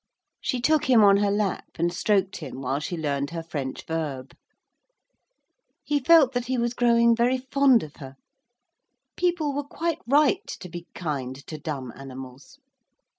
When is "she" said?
0.41-0.59, 2.79-2.97